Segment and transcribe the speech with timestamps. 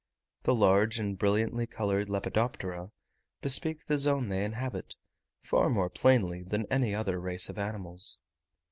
[0.45, 2.89] The large and brilliantly coloured Lepidoptera
[3.43, 4.95] bespeak the zone they inhabit,
[5.43, 8.17] far more plainly than any other race of animals.